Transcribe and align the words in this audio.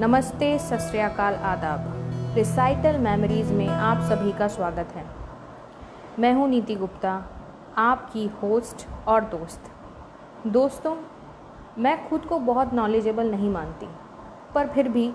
नमस्ते, 0.00 0.46
सत 0.58 0.78
श्री 0.80 0.98
आदाब। 0.98 2.34
रिसाइटल 2.34 2.98
मेमोरीज़ 2.98 3.52
में 3.52 3.66
आप 3.68 4.00
सभी 4.02 4.30
का 4.32 4.46
स्वागत 4.48 4.92
है। 4.94 5.04
मैं 6.18 6.32
हूँ 6.34 6.48
नीति 6.48 6.74
गुप्ता, 6.74 7.12
आपकी 7.76 8.24
होस्ट 8.42 8.86
और 9.08 9.24
दोस्त। 9.24 9.70
दोस्तों, 10.46 10.94
मैं 11.78 12.08
खुद 12.08 12.24
को 12.24 12.38
बहुत 12.38 12.72
नॉलेजेबल 12.74 13.30
नहीं 13.30 13.50
मानती, 13.50 13.88
पर 14.54 14.68
फिर 14.68 14.88
भी 14.88 15.06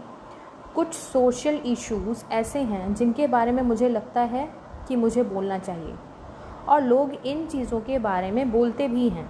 कुछ 0.76 0.94
सोशल 0.94 1.56
इश्यूज़ 1.66 2.24
ऐसे 2.32 2.60
हैं 2.62 2.94
जिनके 2.94 3.28
बारे 3.28 3.52
में 3.52 3.62
मुझे 3.64 3.90
लगता 3.90 4.22
है 4.24 4.48
कि 4.88 4.96
मुझे 4.96 5.24
बोलना 5.24 5.58
चाहिए, 5.60 5.96
और 6.70 6.82
लोग 6.82 7.14
इन 7.16 7.46
चीज़ों 7.48 7.80
के 7.80 8.00
बारे 8.00 8.30
में 8.32 8.52
बोलते 8.52 8.88
भी 8.88 9.10
हैं। 9.10 9.30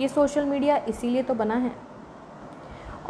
ये 0.00 0.08
सोशल 0.08 0.44
मीडिया 0.44 0.76
इसीलिए 0.88 1.22
तो 1.22 1.34
बना 1.34 1.54
है 1.56 1.72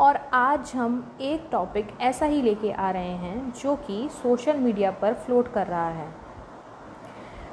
और 0.00 0.16
आज 0.32 0.72
हम 0.74 1.16
एक 1.20 1.48
टॉपिक 1.52 1.88
ऐसा 2.00 2.27
ही 2.27 2.42
लेके 2.42 2.72
आ 2.72 2.90
रहे 2.90 3.16
हैं 3.16 3.52
जो 3.52 3.74
कि 3.77 4.09
सोशल 4.12 4.56
मीडिया 4.56 4.90
पर 4.90 5.14
फ्लोट 5.14 5.52
कर 5.52 5.66
रहा 5.66 5.88
है। 5.88 6.09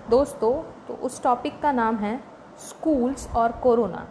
दोस्तों 0.10 0.54
तो 0.88 0.94
उस 0.94 1.24
टॉपिक 1.24 1.62
का 1.62 1.72
नाम 1.72 1.96
है 1.96 2.24
स्कूल्स 2.58 3.36
और 3.36 3.52
कोरोना 3.52 4.08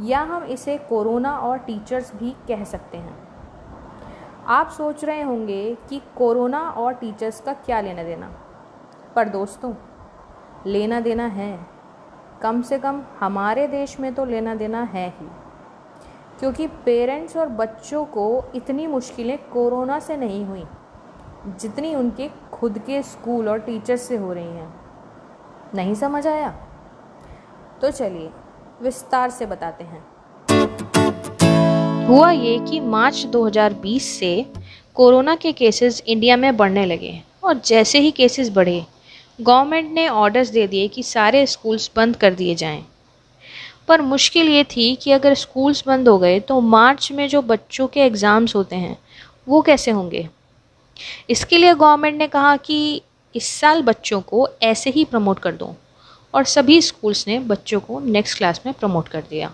या 0.00 0.20
हम 0.20 0.44
इसे 0.44 0.78
कोरोना 0.78 1.38
और 1.38 1.58
टीचर्स 1.58 2.14
भी 2.16 2.30
कह 2.48 2.64
सकते 2.64 2.98
हैं। 2.98 3.16
आप 4.46 4.68
सोच 4.68 5.04
रहे 5.04 5.22
होंगे 5.22 5.76
कि 5.88 6.00
कोरोना 6.16 6.60
और 6.60 6.92
टीचर्स 6.92 7.40
का 7.40 7.52
क्या 7.52 7.80
लेना 7.80 8.02
देना। 8.02 8.30
पर 9.16 9.28
दोस्तों, 9.28 9.74
लेना 10.66 11.00
देना 11.00 11.26
है। 11.26 11.66
कम 12.42 12.62
से 12.62 12.78
कम 12.78 13.02
हमारे 13.20 13.66
देश 13.66 14.00
में 14.00 14.14
तो 14.14 14.24
लेना 14.24 14.54
देना 14.54 14.82
है 14.82 15.08
ही। 15.08 15.28
क्योंकि 16.40 16.66
पेरेंट्स 16.66 17.36
और 17.36 17.48
बच्चों 17.48 18.04
को 18.04 18.44
इतनी 18.54 18.86
मुश्किलें 18.86 19.38
कोरोना 19.38 19.98
से 19.98 20.16
नहीं 20.16 20.44
हुई, 20.44 20.64
जितनी 21.60 21.94
उनके 21.94 22.28
खुद 22.52 22.78
के 22.78 23.02
स्कूल 23.02 23.48
और 23.48 23.58
टीचर्स 23.58 24.02
से 24.02 24.16
हो 24.16 24.32
रही 24.32 24.44
हैं। 24.44 24.74
नहीं 25.74 25.94
समझ 25.94 26.26
आया? 26.26 26.48
तो 27.82 27.90
चलिए, 27.90 28.30
विस्तार 28.82 29.30
से 29.30 29.46
बताते 29.46 29.84
हैं। 29.84 30.06
हुआ 32.06 32.30
ये 32.30 32.58
कि 32.58 32.80
मार्च 32.80 33.24
2020 33.26 34.18
से 34.18 34.46
कोरोना 34.94 35.34
के 35.34 35.52
केसेस 35.52 36.02
इंडिया 36.06 36.36
में 36.36 36.56
बढ़ने 36.56 36.86
लगे 36.86 37.22
और 37.44 37.60
जैसे 37.64 37.98
ही 37.98 38.10
केसेस 38.10 38.50
बढ़े, 38.50 38.84
गवर्नमेंट 39.40 39.92
ने 39.92 40.08
ऑर्डर्स 40.08 40.48
दे 40.48 40.66
दिए 40.66 40.88
कि 40.88 41.02
सारे 41.02 41.46
स्कूल्स 41.46 41.90
बंद 41.96 42.16
कर 42.16 42.34
दिए 42.34 42.54
जाएँ। 42.54 42.84
पर 43.88 44.00
मुश्किल 44.02 44.48
ये 44.48 44.64
थी 44.66 44.94
कि 44.94 45.12
अगर 45.12 45.34
स्कूल्स 45.34 45.82
बंद 45.86 46.08
हो 46.08 46.18
गए 46.18 46.38
तो 46.40 46.60
मार्च 46.60 47.10
में 47.12 47.26
जो 47.28 47.42
बच्चों 47.42 47.86
के 47.86 48.00
एग्ज़ाम्स 48.00 48.54
होते 48.56 48.76
हैं, 48.76 48.96
वो 49.48 49.60
कैसे 49.62 49.90
होंगे? 49.90 50.28
इसके 51.30 51.58
लिए 51.58 51.74
गवर्नमेंट 51.74 52.18
ने 52.18 52.26
कहा 52.28 52.56
कि 52.56 53.02
इस 53.34 53.48
साल 53.50 53.82
बच्चों 53.82 54.20
को 54.20 54.48
ऐसे 54.62 54.90
ही 54.90 55.04
प्रमोट 55.04 55.38
कर 55.38 55.52
दो 55.52 55.74
और 56.34 56.44
सभी 56.46 56.80
स्कूल्स 56.82 57.26
ने 57.28 57.38
बच्चों 57.40 57.80
को 57.80 58.00
नेक्स्ट 58.00 58.38
क्लास 58.38 58.60
में 58.66 58.72
प्रमोट 58.74 59.08
कर 59.08 59.24
दिया। 59.30 59.52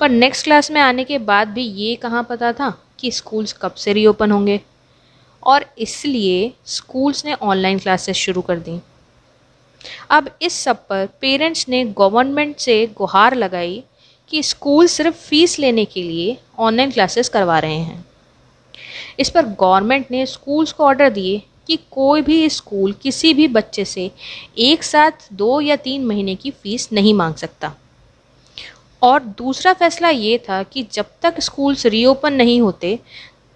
पर 0.00 0.08
नेक्स्ट 0.08 0.44
क्लास 0.44 0.70
में 0.70 0.80
आने 0.80 1.04
के 1.04 1.18
बाद 1.20 1.48
भी 1.48 1.62
ये 1.62 1.94
कहाँ 1.96 2.26
पता 2.30 2.52
था 2.52 2.72
कि 2.98 3.10
स्कूल्स 3.10 3.52
कब 3.52 3.74
से 3.74 3.92
रीओपन 3.92 4.30
होंगे? 4.30 4.60
और 5.42 5.64
इसलिए 5.78 6.52
स्कूल्स 6.66 7.24
ने 7.24 7.34
ऑनलाइन 7.34 7.78
क्लासेस 7.78 8.16
शुरू 8.16 8.40
कर 8.42 8.58
दी। 8.58 8.80
अब 10.10 10.30
इस 10.42 10.52
सब 10.52 10.76
पर 10.76 11.08
पेरेंट्स 11.20 11.68
ने 11.68 11.84
गवर्नमेंट 11.84 12.56
से 12.56 12.86
गुहार 12.86 13.34
लगाई 13.34 13.82
कि 14.28 14.42
स्कूल 14.42 14.86
सिर्फ़ 14.86 15.16
फ़ीस 15.16 15.58
लेने 15.58 15.84
के 15.84 16.02
लिए 16.02 16.38
ऑनलाइन 16.58 16.90
क्लासेस 16.90 17.28
करवा 17.28 17.58
रहे 17.58 17.78
हैं। 17.78 18.06
इस 19.18 19.30
पर 19.30 19.46
गवर्नमेंट 19.46 20.10
ने 20.10 20.26
स्कूल्स 20.26 20.72
को 20.72 20.84
ऑर्डर 20.84 21.10
दिए 21.10 21.42
कि 21.66 21.78
कोई 21.90 22.22
भी 22.22 22.48
स्कूल 22.50 22.92
किसी 22.92 23.34
भी 23.34 23.48
बच्चे 23.48 23.84
से 23.84 24.10
एक 24.58 24.82
साथ 24.82 25.10
दो 25.32 25.60
या 25.60 25.76
तीन 25.76 26.04
महीने 26.04 26.34
की 26.34 26.50
फ़ीस 26.50 26.88
नहीं 26.92 27.14
मांग 27.14 27.34
सकता। 27.34 27.74
और 29.02 29.22
दूसरा 29.22 29.72
फैसला 29.72 30.08
ये 30.08 30.38
था 30.38 30.62
कि 30.62 30.86
जब 30.92 31.06
तक 31.22 31.40
स्कूल्स 31.40 31.86
रीओपन 31.86 32.32
नहीं 32.32 32.60
होते, 32.60 32.98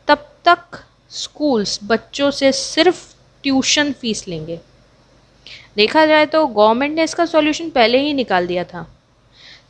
तब 0.09 0.31
तक 0.45 0.59
स्कूल्स 1.11 1.81
बच्चों 1.85 2.31
से 2.31 2.53
सिर्फ़ 2.53 3.15
ट्यूशन 3.43 3.93
फ़ीस 3.93 4.29
लेंगे। 4.29 4.61
देखा 5.77 6.07
जाए 6.07 6.27
तो 6.27 6.47
गवर्नमेंट 6.47 6.95
ने 6.97 7.05
इसका 7.05 7.25
सॉल्यूशन 7.27 7.71
पहले 7.71 7.99
ही 7.99 8.13
निकाल 8.15 8.47
दिया 8.47 8.65
था। 8.65 8.87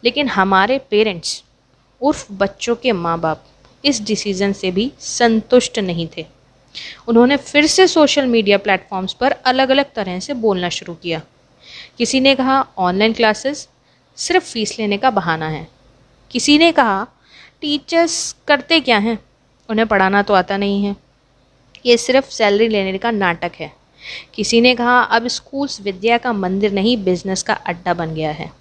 लेकिन 0.04 0.28
हमारे 0.28 0.78
पेरेंट्स 0.78 1.42
उर्फ़ 2.00 2.32
बच्चों 2.32 2.74
के 2.76 2.92
माँ 2.92 3.18
बाप 3.20 3.44
इस 3.84 4.00
डिसीज़न 4.02 4.52
से 4.52 4.70
भी 4.70 4.92
संतुष्ट 5.00 5.78
नहीं 5.78 6.08
थे। 6.16 6.26
उन्होंने 7.08 7.36
फिर 7.36 7.66
से 7.66 7.86
सोशल 7.86 8.26
मीडिया 8.26 8.58
प्लेटफॉर्म्स 8.58 9.12
पर 9.12 9.32
अलग 9.32 9.68
अलग 9.68 9.92
तरह 9.92 10.18
से 10.20 10.34
बोलना 10.34 10.68
शुरू 10.68 10.94
किया। 10.94 11.20
किसी 11.98 12.20
ने 12.20 12.34
कहा 12.34 12.60
ऑनलाइन 12.78 13.12
क्लासेस 13.12 13.68
सिर्फ़ 14.16 14.44
फ़ीस 14.44 14.78
लेने 14.78 14.98
का 14.98 15.10
बहाना 15.10 15.48
है। 15.48 15.68
किसी 16.30 16.58
ने 16.58 16.72
कहा 16.72 17.06
टीचर्स 17.60 18.36
करते 18.48 18.80
क्या 18.80 18.98
हैं? 18.98 19.18
उन्हें 19.68 19.86
पढ़ाना 19.88 20.22
तो 20.22 20.34
आता 20.34 20.56
नहीं 20.56 20.84
है। 20.84 20.96
ये 21.86 21.96
सिर्फ़ 21.96 22.30
सैलरी 22.30 22.68
लेने 22.68 22.98
का 22.98 23.10
नाटक 23.10 23.52
है। 23.60 23.83
किसी 24.34 24.60
ने 24.60 24.74
कहा, 24.74 25.00
अब 25.00 25.28
स्कूल्स 25.28 25.80
विद्या 25.80 26.18
का 26.18 26.32
मंदिर 26.32 26.72
नहीं 26.72 27.04
बिज़नेस 27.04 27.42
का 27.42 27.54
अड्डा 27.54 27.94
बन 27.94 28.14
गया 28.14 28.30
है. 28.30 28.52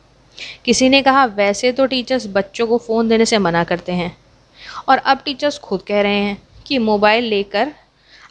किसी 0.66 0.90
ने 0.90 1.02
कहा, 1.02 1.26
वैसे 1.26 1.72
तो 1.72 1.86
टीचर्स 1.86 2.28
बच्चों 2.28 2.68
को 2.68 2.78
फ़ोन 2.78 3.09
देने 3.09 3.26
से 3.26 3.38
मना 3.38 3.64
करते 3.64 3.92
हैं। 3.92 4.18
और 4.90 4.98
अब 4.98 5.22
टीचर्स 5.26 5.59
खुद 5.59 5.82
कह 5.82 6.02
रहे 6.02 6.20
हैं 6.20 6.44
कि, 6.68 6.78
मोबाइल 6.78 7.24
लेकर 7.24 7.72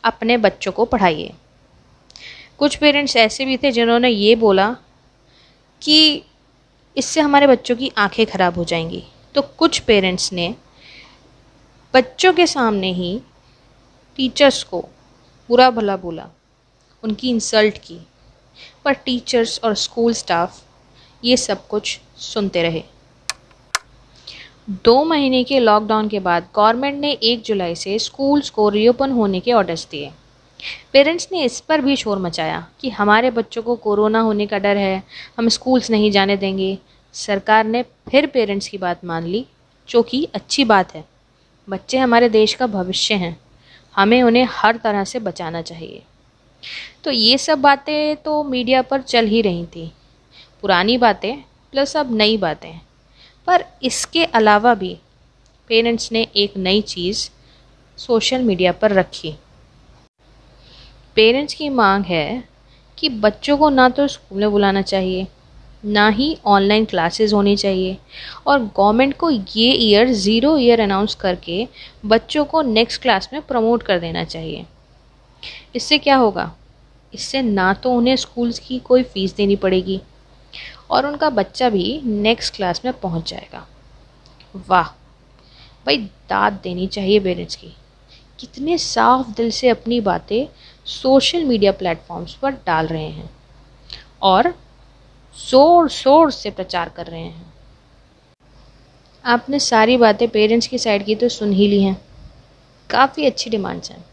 अपने 0.04 0.36
बच्चों 0.36 0.72
को 0.72 0.84
पढ़ाइए। 0.84 1.32
कुछ 2.58 2.76
पेरेंट्स 2.76 3.16
ऐसे 3.16 3.44
भी 3.44 3.56
थे 3.56 3.72
जिन्होंने 3.72 4.08
ये 4.08 4.34
बोला 4.34 4.76
कि, 5.82 6.22
इससे 6.96 7.20
हमारे 7.20 7.46
बच्चों 7.46 7.76
की 7.76 7.92
आँखें 7.98 8.26
ख़राब 8.26 8.54
हो 8.54 8.64
जाएँगी। 8.64 9.04
तो 9.34 9.42
कुछ 9.42 9.78
पेरेंट्स 9.78 10.32
ने 10.32 10.54
बच्चों 11.94 12.32
के 12.32 12.46
सामने 12.46 12.92
ही 12.92 13.20
टीचर्स 14.16 14.62
को 14.62 14.88
बुरा 15.48 15.70
भला 15.70 15.96
बोला। 15.96 16.28
उनकी 17.04 17.30
इंसल्ट 17.30 17.78
की। 17.78 17.98
पर 18.84 18.92
टीचर्स 18.92 19.60
और 19.64 19.74
स्कूल 19.74 20.14
स्टाफ 20.14 20.62
ये 21.24 21.36
सब 21.36 21.66
कुछ 21.66 22.00
सुनते 22.16 22.62
रहे। 22.62 22.82
दो 24.70 25.04
महीने 25.04 25.44
के 25.44 25.58
लॉकडाउन 25.58 26.08
के 26.08 26.20
बाद 26.20 26.48
गवर्नमेंट 26.56 27.00
ने 27.00 27.12
एक 27.12 27.42
जुलाई 27.42 27.74
से 27.74 27.98
स्कूल्स 27.98 28.50
को 28.50 28.68
रीओपन 28.68 29.10
होने 29.10 29.40
के 29.40 29.52
ऑर्डर्स 29.52 29.86
दिए। 29.90 30.10
पेरेंट्स 30.92 31.28
ने 31.32 31.44
इस 31.44 31.60
पर 31.60 31.80
भी 31.80 31.96
शोर 31.96 32.18
मचाया 32.18 32.66
कि 32.80 32.90
हमारे 32.90 33.30
बच्चों 33.30 33.62
को 33.62 33.76
कोरोना 33.76 34.20
होने 34.20 34.46
का 34.46 34.58
डर 34.58 34.76
है, 34.76 35.02
हम 35.38 35.48
स्कूल्स 35.48 35.90
नहीं 35.90 36.10
जाने 36.10 36.36
देंगे। 36.36 36.78
सरकार 37.12 37.64
ने 37.64 37.82
फिर 37.82 38.26
पेरेंट्स 38.26 38.68
की 38.68 38.78
बात 38.78 39.04
मान 39.04 39.24
ली, 39.24 39.46
जो 39.88 40.02
कि 40.02 40.28
अच्छी 40.34 40.64
बात 40.64 40.94
है। 40.94 41.04
बच्चे 41.68 41.98
हमारे 41.98 42.28
देश 42.28 42.54
का 42.54 42.66
भविष्य 42.66 43.14
हैं, 43.14 43.40
हमें 43.96 44.22
उन्हें 44.22 44.48
हर 44.50 44.76
तरह 44.76 45.04
से 45.04 45.18
बचाना 45.18 45.62
चाहिए। 45.62 46.02
तो 47.04 47.10
ये 47.10 47.38
सब 47.38 47.60
बातें 47.60 48.16
तो 48.16 48.42
मीडिया 48.44 48.82
पर 48.82 49.00
चल 49.02 49.26
ही 49.26 49.40
रही 49.42 49.64
थी। 49.66 49.90
पुरानी 50.62 50.96
बातें 50.98 51.34
प्लस 51.72 51.96
अब 51.96 52.14
नई 52.14 52.36
बातें। 52.36 52.72
पर 53.46 53.64
इसके 53.82 54.24
अलावा 54.24 54.74
भी 54.74 54.96
पेरेंट्स 55.70 56.10
ने 56.12 56.26
एक 56.36 56.56
नई 56.58 56.80
चीज़ 56.82 57.28
सोशल 57.98 58.42
मीडिया 58.42 58.72
पर 58.72 58.92
रखी। 58.92 59.34
पेरेंट्स 61.16 61.54
की 61.54 61.68
मांग 61.70 62.04
है 62.04 62.44
कि 62.98 63.08
बच्चों 63.08 63.56
को 63.58 63.68
ना 63.70 63.88
तो 63.88 64.06
स्कूल 64.08 64.40
में 64.40 64.50
बुलाना 64.50 64.82
चाहिए, 64.82 65.26
ना 65.84 66.08
ही 66.08 66.36
ऑनलाइन 66.46 66.84
क्लासेस 66.84 67.32
होनी 67.32 67.56
चाहिए 67.56 67.96
और 68.46 68.58
गवर्नमेंट 68.76 69.16
को 69.16 69.30
ये 69.30 69.72
ईयर 69.72 70.12
ज़ीरो 70.14 70.56
ईयर 70.58 70.80
अनाउंस 70.80 71.14
करके 71.14 71.66
बच्चों 72.06 72.44
को 72.44 72.62
नेक्स्ट 72.62 73.02
क्लास 73.02 73.28
में 73.32 73.40
प्रमोट 73.42 73.82
कर 73.82 73.98
देना 73.98 74.24
चाहिए। 74.24 74.64
इससे 75.76 75.98
क्या 75.98 76.16
होगा? 76.16 76.52
इससे 77.12 77.42
ना 77.42 77.72
तो 77.74 77.92
उन्हें 77.92 78.16
स्कूल्स 78.16 78.58
की 78.58 78.78
कोई 78.78 79.02
फ़ीस 79.02 79.34
देनी 79.36 79.56
पड़ेगी 79.56 80.00
और 80.90 81.06
उनका 81.06 81.30
बच्चा 81.30 81.68
भी 81.70 82.00
नेक्स्ट 82.04 82.54
क्लास 82.56 82.80
में 82.84 82.92
पहुँच 83.00 83.30
जाएगा। 83.30 83.66
वाह, 84.68 84.88
भाई 85.86 85.96
दाद 86.30 86.60
देनी 86.62 86.86
चाहिए 86.86 87.20
पेरेंट्स 87.20 87.56
की। 87.56 87.74
कितने 88.38 88.76
साफ़ 88.78 89.34
दिल 89.36 89.50
से 89.50 89.68
अपनी 89.68 90.00
बातें 90.00 90.46
सोशल 90.86 91.44
मीडिया 91.44 91.72
प्लेटफॉर्म्स 91.72 92.34
पर 92.34 92.52
डाल 92.66 92.86
रहे 92.86 93.08
हैं 93.08 93.30
और 94.22 94.54
ज़ोर 95.36 95.88
शोर 95.88 96.30
से 96.30 96.50
प्रचार 96.50 96.88
कर 96.88 97.06
रहे 97.06 97.20
हैं। 97.20 97.52
आपने 99.24 99.58
सारी 99.58 99.96
बातें 99.96 100.28
पेरेंट्स 100.28 100.66
की 100.66 100.78
साइड 100.78 101.04
की 101.04 101.14
तो 101.14 101.28
सुन 101.28 101.52
ही 101.52 101.66
ली 101.68 101.82
हैं। 101.82 101.96
काफ़ी 102.90 103.26
अच्छी 103.26 103.50
डिमांड्स 103.50 103.90
हैं। 103.90 104.04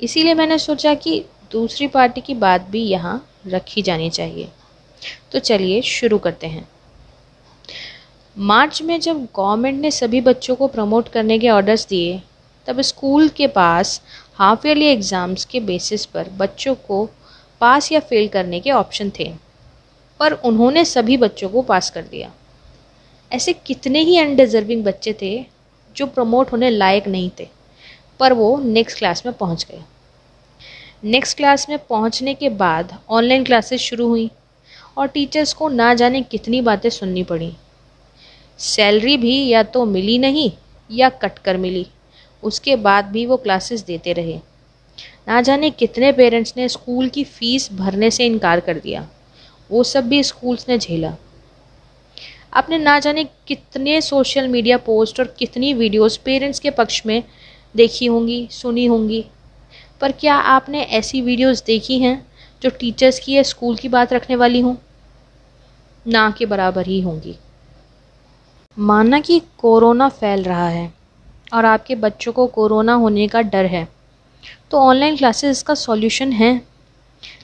इसीलिए 0.00 0.34
मैंने 0.34 0.58
सोचा 0.58 0.94
कि 0.94 1.24
दूसरी 1.50 1.86
पार्टी 1.88 2.20
की 2.20 2.34
बात 2.36 2.66
भी 2.70 2.82
यहाँ 2.82 3.22
रखी 3.46 3.82
जानी 3.82 4.10
चाहिए। 4.10 4.48
तो 5.32 5.38
चलिए 5.38 5.80
शुरू 5.82 6.18
करते 6.18 6.46
हैं। 6.46 6.68
मार्च 8.36 8.80
में 8.82 8.98
जब 9.00 9.24
गवर्नमेंट 9.36 9.80
ने 9.80 9.90
सभी 9.90 10.20
बच्चों 10.20 10.56
को 10.56 10.66
प्रमोट 10.68 11.08
करने 11.08 11.38
के 11.38 11.48
ऑर्डर्स 11.50 11.86
दिए, 11.88 12.20
तब 12.66 12.80
स्कूल 12.80 13.28
के 13.28 13.46
पास 13.48 14.00
हाफ़ 14.34 14.66
ईयरली 14.66 14.86
एग्ज़ाम्स 14.86 15.44
के 15.44 15.60
बेसिस 15.60 16.04
पर 16.06 16.28
बच्चों 16.38 16.74
को 16.78 17.04
पास 17.60 17.90
या 17.92 18.00
फेल 18.00 18.28
करने 18.28 18.60
के 18.60 18.70
ऑप्शन 18.72 19.10
थे, 19.18 19.32
पर 20.20 20.32
उन्होंने 20.32 20.84
सभी 20.84 21.16
बच्चों 21.16 21.48
को 21.48 21.62
पास 21.62 21.90
कर 21.90 22.02
दिया। 22.02 22.30
ऐसे 23.32 23.52
कितने 23.66 24.00
ही 24.00 24.18
अनडिज़र्विंग 24.18 24.84
बच्चे 24.84 25.12
थे 25.22 25.44
जो 25.96 26.06
प्रमोट 26.08 26.52
होने 26.52 26.70
लायक 26.70 27.06
नहीं 27.08 27.30
थे, 27.40 27.48
पर 28.20 28.32
वो 28.32 28.56
नेक्स्ट 28.58 28.98
क्लास 28.98 29.26
में 29.26 29.34
पहुँच 29.34 29.66
गए। 29.70 29.82
नेक्स्ट 31.04 31.36
क्लास 31.36 31.68
में 31.68 31.78
पहुँचने 31.78 32.34
के 32.34 32.48
बाद 32.48 32.98
ऑनलाइन 33.08 33.44
क्लासेस 33.44 33.80
शुरू 33.80 34.08
हुई 34.08 34.30
और 34.96 35.06
टीचर्स 35.06 35.52
को 35.52 35.68
ना 35.68 35.94
जाने 35.94 36.22
कितनी 36.22 36.60
बातें 36.60 36.90
सुननी 36.90 37.22
पड़ी। 37.22 37.52
सैलरी 38.58 39.16
भी 39.16 39.48
या 39.48 39.62
तो 39.62 39.84
मिली 39.84 40.18
नहीं 40.18 40.50
या 40.90 41.08
कट 41.08 41.38
कर 41.38 41.56
मिली। 41.56 41.86
उसके 42.42 42.76
बाद 42.76 43.04
भी 43.04 43.26
वो 43.26 43.36
क्लासेस 43.36 43.84
देते 43.84 44.12
रहे। 44.12 44.38
ना 45.28 45.40
जाने 45.40 45.70
कितने 45.70 46.12
पेरेंट्स 46.12 46.54
ने 46.56 46.68
स्कूल 46.68 47.08
की 47.08 47.24
फ़ीस 47.24 47.72
भरने 47.72 48.10
से 48.10 48.26
इनकार 48.26 48.60
कर 48.60 48.78
दिया। 48.78 49.08
वो 49.70 49.82
सब 49.84 50.08
भी 50.08 50.22
स्कूल्स 50.22 50.68
ने 50.68 50.78
झेला। 50.78 51.14
आपने 52.52 52.78
ना 52.78 52.98
जाने 52.98 53.24
कितने 53.24 54.00
सोशल 54.00 54.48
मीडिया 54.48 54.78
पोस्ट 54.78 55.20
और 55.20 55.34
कितनी 55.38 55.74
वीडियोस 55.74 56.16
पेरेंट्स 56.16 56.60
के 56.60 56.70
पक्ष 56.70 57.06
में 57.06 57.22
देखी 57.74 58.06
होंगी, 58.06 58.48
सुनी 58.50 58.86
होंगी। 58.86 59.24
पर 60.00 60.12
क्या 60.12 60.34
आपने 60.34 60.82
ऐसी 60.82 61.20
वीडियोस 61.20 61.62
देखी 61.64 61.98
हैं 61.98 62.26
जो 62.62 62.70
टीचर्स 62.70 63.18
की 63.18 63.32
या 63.32 63.42
स्कूल 63.42 63.76
की 63.76 63.88
बात 63.88 64.12
रखने 64.12 64.36
वाली 64.36 64.60
हों? 64.60 64.74
ना 66.06 66.30
के 66.30 66.46
बराबर 66.46 66.86
ही 66.86 67.00
होंगी। 67.00 67.36
माना 68.76 69.20
कि 69.20 69.40
कोरोना 69.58 70.08
फैल 70.08 70.42
रहा 70.42 70.68
है 70.68 70.92
और 71.54 71.64
आपके 71.64 71.94
बच्चों 71.94 72.32
को 72.32 72.46
कोरोना 72.46 72.94
होने 72.94 73.26
का 73.28 73.40
डर 73.42 73.66
है 73.66 73.86
तो 74.70 74.78
ऑनलाइन 74.78 75.16
क्लासेस 75.16 75.50
इसका 75.50 75.74
सॉल्यूशन 75.74 76.32
है। 76.32 76.54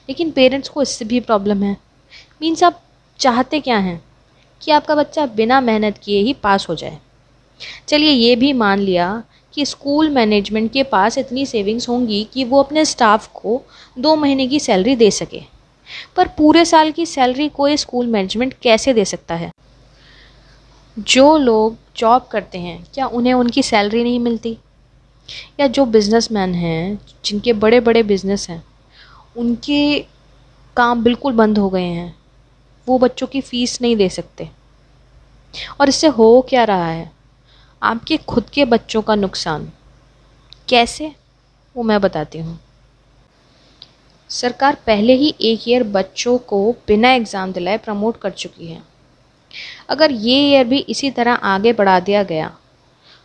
लेकिन 0.09 0.31
पेरेंट्स 0.31 0.69
को 0.69 0.81
इससे 0.81 1.05
भी 1.05 1.19
प्रॉब्लम 1.19 1.63
है। 1.63 1.75
मीन्स 2.41 2.63
आप 2.63 2.81
चाहते 3.19 3.59
क्या 3.59 3.77
हैं? 3.77 4.01
कि 4.61 4.71
आपका 4.71 4.95
बच्चा 4.95 5.25
बिना 5.25 5.59
मेहनत 5.61 5.97
किए 5.97 6.21
ही 6.21 6.33
पास 6.33 6.67
हो 6.69 6.75
जाए। 6.75 6.97
चलिए 7.87 8.09
ये 8.09 8.35
भी 8.35 8.51
मान 8.53 8.79
लिया 8.79 9.07
कि 9.55 9.65
स्कूल 9.65 10.09
मैनेजमेंट 10.09 10.71
के 10.71 10.83
पास 10.83 11.17
इतनी 11.17 11.45
सेविंग्स 11.45 11.89
होंगी 11.89 12.27
कि 12.33 12.43
वो 12.43 12.63
अपने 12.63 12.85
स्टाफ 12.85 13.27
को 13.33 13.61
दो 13.99 14.15
महीने 14.15 14.47
की 14.47 14.59
सैलरी 14.59 14.95
दे 14.95 15.11
सके। 15.11 15.41
पर 16.15 16.27
पूरे 16.27 16.65
साल 16.65 16.91
की 16.91 17.05
सैलरी 17.05 17.49
कोई 17.49 17.77
स्कूल 17.77 18.07
मैनेजमेंट 18.07 18.53
कैसे 18.61 18.93
दे 18.93 19.05
सकता 19.05 19.35
है? 19.35 19.51
जो 20.99 21.37
लोग 21.37 21.77
जॉब 21.97 22.21
करते 22.21 22.57
हैं, 22.57 22.87
क्या 22.93 23.07
उन्हें 23.07 23.33
उनकी 23.33 23.63
सैलरी 23.63 24.03
नहीं 24.03 24.19
मिलती? 24.19 24.57
या 25.59 25.67
जो 25.67 25.85
बिजनेसमैन 25.85 26.55
हैं, 26.55 26.99
जिनके 27.25 27.53
बड़े 27.53 27.79
बड़े 27.79 28.03
बिज़नेस 28.03 28.49
हैं, 28.49 28.63
उनके 29.37 29.99
काम 30.77 31.03
बिल्कुल 31.03 31.33
बंद 31.33 31.57
हो 31.57 31.69
गए 31.69 31.83
हैं, 31.83 32.15
वो 32.87 32.97
बच्चों 32.97 33.27
की 33.27 33.41
फ़ीस 33.41 33.81
नहीं 33.81 33.95
दे 33.95 34.09
सकते। 34.09 34.49
और 35.81 35.89
इससे 35.89 36.07
हो 36.07 36.45
क्या 36.49 36.63
रहा 36.63 36.87
है? 36.87 37.14
आपके 37.85 38.17
खुद 38.19 38.49
के 38.49 38.65
बच्चों 38.65 39.01
का 39.01 39.15
नुकसान। 39.15 39.67
कैसे? 40.69 41.11
वो 41.75 41.83
मैं 41.83 41.99
बताती 42.01 42.39
हूँ। 42.39 42.59
सरकार 44.29 44.77
पहले 44.87 45.13
ही 45.13 45.33
एक 45.41 45.67
ईयर 45.67 45.83
बच्चों 45.85 46.37
को 46.43 46.71
बिना 46.87 47.11
एग्ज़ाम 47.13 47.51
दिलाए 47.53 47.77
प्रमोट 47.77 48.17
कर 48.17 48.31
चुकी 48.31 48.67
है। 48.67 48.81
अगर 49.89 50.11
ये 50.11 50.39
ईयर 50.41 50.65
भी 50.67 50.79
इसी 50.79 51.11
तरह 51.11 51.33
आगे 51.45 51.73
बढ़ा 51.73 51.99
दिया 51.99 52.23
गया 52.23 52.51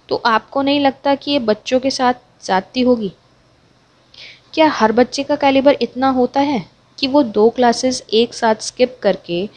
तो 0.08 0.16
आपको 0.26 0.62
नहीं 0.62 0.80
लगता 0.80 1.14
कि 1.14 1.30
ये 1.30 1.38
बच्चों 1.40 1.80
के 1.80 1.90
साथ 1.90 2.14
जाती 2.44 2.80
होगी? 2.82 3.12
क्या 4.54 4.68
हर 4.70 4.92
बच्चे 4.92 5.22
का 5.22 5.36
कैलिबर 5.38 5.76
इतना 5.82 6.08
होता 6.10 6.40
है 6.42 6.64
कि 6.98 7.06
वो 7.06 7.22
दो 7.24 7.48
क्लासेस 7.50 8.02
एक 8.12 8.34
साथ 8.34 8.62
स्किप 8.62 8.98
करके 9.02 9.48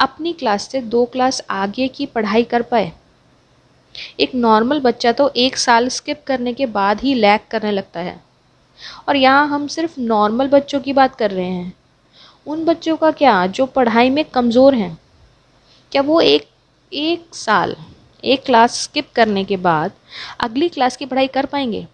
अपनी 0.00 0.32
क्लास 0.34 0.68
से 0.72 0.80
दो 0.82 1.04
क्लास 1.06 1.42
आगे 1.50 1.88
की 1.88 2.06
पढ़ाई 2.08 2.44
कर 2.44 2.62
पाए? 2.62 2.92
एक 4.20 4.34
नॉर्मल 4.34 4.80
बच्चा 4.80 5.12
तो 5.12 5.30
एक 5.36 5.56
साल 5.56 5.88
स्किप 5.88 6.22
करने 6.26 6.52
के 6.54 6.66
बाद 6.68 7.00
ही 7.00 7.14
लैक 7.14 7.46
करने 7.50 7.70
लगता 7.72 8.00
है। 8.00 8.20
और 9.08 9.16
यहाँ 9.16 9.46
हम 9.48 9.66
सिर्फ़ 9.66 10.00
नॉर्मल 10.00 10.48
बच्चों 10.48 10.80
की 10.80 10.92
बात 10.92 11.14
कर 11.14 11.30
रहे 11.30 11.46
हैं। 11.46 11.72
उन 12.46 12.64
बच्चों 12.64 12.96
का 12.96 13.10
क्या, 13.10 13.46
जो 13.46 13.66
पढ़ाई 13.66 14.10
में 14.10 14.24
कमज़ोर 14.24 14.74
हैं, 14.74 14.98
क्या 15.92 16.02
वो 16.02 16.20
एक 16.20 16.48
एक 16.92 17.34
साल, 17.34 17.76
एक 18.24 18.44
क्लास 18.44 18.80
स्किप 18.82 19.10
करने 19.14 19.44
के 19.44 19.56
बाद 19.56 19.92
अगली 20.40 20.68
क्लास 20.68 20.96
की 20.96 21.06
पढ़ाई 21.06 21.26
कर 21.26 21.46
पाएँगे? 21.46 21.86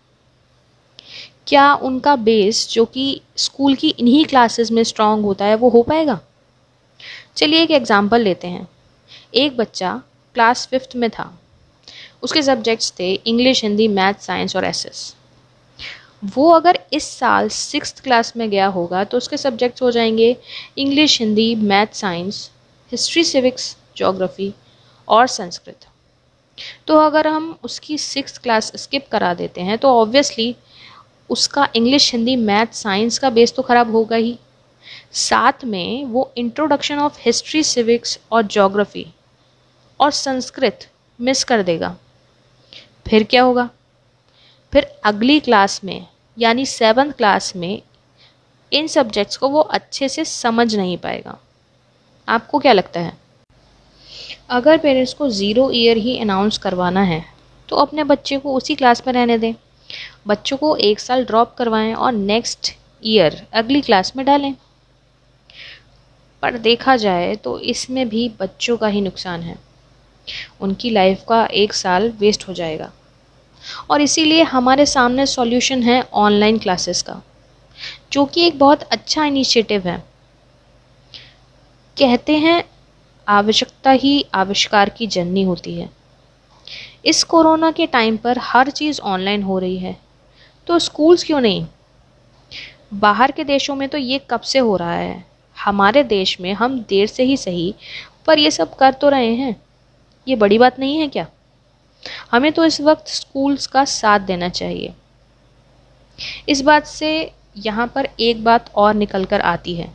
क्या 1.46 1.72
उनका 1.74 2.14
बेस 2.16 2.68
जो 2.70 2.84
कि 2.84 3.20
स्कूल 3.36 3.74
की 3.74 3.88
इन्हीं 3.90 4.24
क्लासेस 4.24 4.70
में 4.70 4.82
स्ट्रांग 4.84 5.24
होता 5.24 5.44
है, 5.44 5.54
वो 5.54 5.68
हो 5.68 5.82
पाएगा? 5.82 6.18
चलिए 7.36 7.62
एक 7.62 7.70
एग्ज़ाम्पल 7.70 8.20
लेते 8.20 8.46
हैं। 8.46 8.66
एक 9.34 9.56
बच्चा 9.56 10.00
क्लास 10.34 10.66
फिफ्थ 10.66 10.96
में 10.96 11.08
था। 11.10 11.32
उसके 12.22 12.42
सब्जेक्ट्स 12.42 12.92
थे 12.98 13.12
इंग्लिश 13.14 13.62
हिंदी 13.64 13.88
मैथ 13.88 14.22
साइंस 14.22 14.56
और 14.56 14.64
एस 14.64 14.84
एस 14.86 15.14
वो 16.34 16.48
अगर 16.50 16.78
इस 16.92 17.04
साल 17.18 17.48
सिक्स 17.48 18.00
क्लास 18.00 18.32
में 18.36 18.48
गया 18.50 18.66
होगा 18.68 19.02
तो 19.04 19.16
उसके 19.16 19.36
सब्जेक्ट्स 19.36 19.82
हो 19.82 19.90
जाएँगे 19.90 20.36
English 20.78 21.20
Hindi 21.20 21.54
math 21.54 21.94
science 21.94 22.50
history 22.92 23.24
civics 23.24 23.76
geography 23.96 24.52
और 25.08 25.26
संस्कृत। 25.26 25.86
तो 26.86 26.96
अगर 26.98 27.26
हम 27.26 27.58
उसकी 27.64 27.98
सिक्स 27.98 28.38
क्लास 28.38 28.72
स्किप 28.76 29.06
करा 29.12 29.32
देते 29.34 29.60
हैं 29.60 29.78
तो 29.78 29.88
ऑब्वियसली 30.00 30.54
उसका 31.30 31.68
इंग्लिश 31.76 32.12
हिंदी 32.12 32.36
मैथ 32.36 32.74
साइंस 32.74 33.18
का 33.18 33.30
बेस 33.30 33.54
तो 33.54 33.62
ख़राब 33.62 33.90
होगा 33.92 34.16
ही। 34.16 34.38
साथ 35.12 35.64
में 35.64 36.04
वो 36.04 36.30
इंट्रोडक्शन 36.36 36.98
ऑफ़ 36.98 37.18
हिस्ट्री 37.20 37.62
सिविक्स 37.62 38.18
और 38.32 38.42
जोग्राफ़ी 38.48 39.06
और 40.00 40.10
संस्कृत 40.12 40.88
मिस 41.20 41.44
कर 41.44 41.62
देगा। 41.62 41.96
फिर 43.08 43.24
क्या 43.24 43.42
होगा? 43.42 43.68
फिर 44.72 44.84
अगली 45.04 45.38
क्लास 45.40 45.80
में, 45.84 46.06
यानी 46.36 46.66
सेवन्थ 46.66 47.16
क्लास 47.16 47.54
में, 47.56 47.82
इन 48.72 48.86
सब्जेक्ट्स 48.86 49.36
को 49.36 49.48
वो 49.48 49.60
अच्छे 49.60 50.08
से 50.08 50.24
समझ 50.24 50.74
नहीं 50.76 50.96
पाएगा। 50.98 51.38
आपको 52.28 52.58
क्या 52.58 52.72
लगता 52.72 53.00
है? 53.00 53.16
अगर 54.50 54.78
पेरेंट्स 54.78 55.12
को 55.14 55.28
ज़ीरो 55.30 55.70
ईयर 55.70 55.96
ही 55.96 56.18
अनाउंस 56.18 56.58
करवाना 56.58 57.02
है 57.02 57.24
तो 57.68 57.76
अपने 57.76 58.04
बच्चे 58.04 58.38
को 58.38 58.54
उसी 58.54 58.74
क्लास 58.74 59.02
में 59.06 59.12
रहने 59.14 59.38
दें। 59.38 59.54
बच्चों 60.26 60.56
को 60.56 60.74
एक 60.76 61.00
साल 61.00 61.24
ड्रॉप 61.24 61.54
करवाएँ 61.54 61.92
और 61.94 62.12
नेक्स्ट 62.12 62.72
ईयर 63.04 63.42
अगली 63.52 63.80
क्लास 63.80 64.12
में 64.16 64.24
डालें। 64.26 64.54
पर 66.42 66.58
देखा 66.58 66.96
जाए 66.96 67.34
तो 67.36 67.58
इसमें 67.60 68.08
भी 68.08 68.28
बच्चों 68.40 68.76
का 68.76 68.86
ही 68.86 69.00
नुकसान 69.00 69.42
है। 69.42 69.56
उनकी 70.60 70.90
लाइफ 70.90 71.24
का 71.28 71.44
एक 71.54 71.72
साल 71.72 72.10
वेस्ट 72.10 72.48
हो 72.48 72.52
जाएगा। 72.54 72.90
और 73.90 74.00
इसीलिए 74.00 74.42
हमारे 74.42 74.86
सामने 74.86 75.26
सॉल्यूशन 75.26 75.82
है 75.82 76.02
ऑनलाइन 76.14 76.58
क्लासेस 76.58 77.02
का, 77.02 77.20
जो 78.12 78.24
कि 78.24 78.46
एक 78.46 78.58
बहुत 78.58 78.82
अच्छा 78.82 79.24
इनिशिएटिव 79.24 79.88
है। 79.88 80.02
कहते 81.96 82.36
हैं, 82.38 82.62
आवश्यकता 83.26 83.90
ही 83.90 84.24
आविष्कार 84.34 84.88
की 84.88 85.06
जननी 85.06 85.42
होती 85.42 85.74
है। 85.74 85.88
इस 87.04 87.22
कोरोना 87.24 87.70
के 87.70 87.86
टाइम 87.86 88.16
पर 88.16 88.38
हर 88.42 88.70
चीज़ 88.70 89.00
ऑनलाइन 89.00 89.42
हो 89.42 89.58
रही 89.58 89.78
है 89.78 89.96
तो 90.66 90.78
स्कूल्स 90.78 91.24
क्यों 91.24 91.40
नहीं? 91.40 91.66
बाहर 92.94 93.30
के 93.30 93.44
देशों 93.44 93.74
में 93.74 93.88
तो 93.88 93.98
ये 93.98 94.20
कब 94.30 94.40
से 94.40 94.58
हो 94.58 94.76
रहा 94.76 94.92
है? 94.92 95.24
हमारे 95.56 96.02
देश 96.04 96.40
में 96.40 96.52
हम 96.52 96.78
देर 96.80 97.06
से 97.06 97.22
ही 97.22 97.36
सही, 97.36 97.74
पर 98.26 98.38
ये 98.38 98.50
सब 98.50 98.76
कर 98.76 98.92
तो 98.92 99.08
रहे 99.08 99.34
हैं। 99.34 99.54
ये 100.26 100.36
बड़ी 100.36 100.58
बात 100.58 100.78
नहीं 100.78 100.98
है 100.98 101.08
क्या? 101.08 101.26
हमें 102.30 102.52
तो 102.52 102.64
इस 102.64 102.80
वक्त 102.80 103.08
स्कूल्स 103.08 103.66
का 103.66 103.84
साथ 103.84 104.20
देना 104.20 104.48
चाहिए। 104.48 104.94
इस 106.48 106.60
बात 106.60 106.86
से 106.86 107.32
यहाँ 107.56 107.86
पर 107.86 108.08
एक 108.20 108.44
बात 108.44 108.70
और 108.74 108.94
निकल 108.94 109.24
कर 109.24 109.40
आती 109.40 109.74
है 109.74 109.92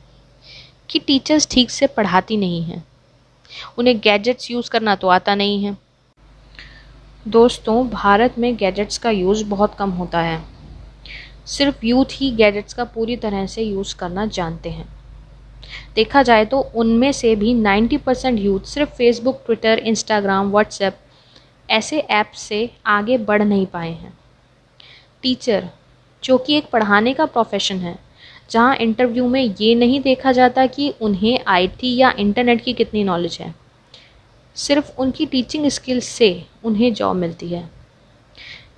कि 0.89 0.99
टीचर्स 0.99 1.47
ठीक 1.51 1.69
से 1.69 1.87
पढ़ाती 1.87 2.37
नहीं 2.37 2.61
हैं। 2.63 2.83
उन्हें 3.77 3.99
गैजेट्स 3.99 4.51
यूज़ 4.51 4.69
करना 4.69 4.95
तो 4.95 5.07
आता 5.07 5.35
नहीं 5.35 5.63
है। 5.65 5.77
दोस्तों, 7.27 7.87
भारत 7.89 8.35
में 8.39 8.55
गैजेट्स 8.55 8.97
का 8.97 9.09
यूज़ 9.09 9.43
बहुत 9.45 9.75
कम 9.75 9.89
होता 9.89 10.21
है। 10.21 10.41
सिर्फ़ 11.45 11.85
यूथ 11.85 12.05
ही 12.11 12.31
गैजेट्स 12.31 12.73
का 12.73 12.83
पूरी 12.83 13.15
तरह 13.15 13.45
से 13.45 13.61
यूज़ 13.61 13.95
करना 13.95 14.25
जानते 14.25 14.69
हैं। 14.69 14.87
देखा 15.95 16.23
जाए 16.23 16.45
तो 16.45 16.59
उनमें 16.75 17.11
से 17.11 17.35
भी 17.35 17.53
90 17.53 17.97
परसेंट 17.97 18.39
यूथ 18.39 18.59
सिर्फ़ 18.59 18.89
फेसबुक 18.89 19.41
ट्विटर 19.45 19.79
इंस्टाग्राम 19.79 20.51
व्हाट्सएप 20.51 20.97
ऐसे 21.69 21.99
ऐप 21.99 22.31
से 22.31 22.71
आगे 22.85 23.17
बढ़ 23.17 23.41
नहीं 23.41 23.65
पाए 23.65 23.91
हैं। 23.91 24.17
टीचर, 25.21 25.69
जो 26.23 26.37
कि 26.37 26.57
एक 26.57 26.69
पढ़ाने 26.69 27.13
का 27.13 27.25
प्रोफेशन 27.25 27.75
है, 27.75 27.99
जहाँ 28.51 28.75
इंटरव्यू 28.75 29.27
में 29.27 29.55
ये 29.61 29.75
नहीं 29.75 30.01
देखा 30.01 30.31
जाता 30.31 30.65
कि 30.65 30.93
उन्हें 31.01 31.39
आईटी 31.47 31.95
या 31.95 32.13
इंटरनेट 32.17 32.61
की 32.61 32.73
कितनी 32.73 33.03
नॉलेज 33.03 33.37
है। 33.41 33.55
सिर्फ़ 34.55 34.91
उनकी 34.97 35.25
टीचिंग 35.25 35.67
स्किल्स 35.67 36.05
से 36.05 36.45
उन्हें 36.63 36.93
जॉब 36.93 37.15
मिलती 37.15 37.49
है। 37.49 37.69